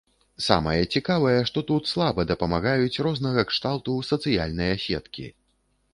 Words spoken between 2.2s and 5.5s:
дапамагаюць рознага кшталту сацыяльныя сеткі.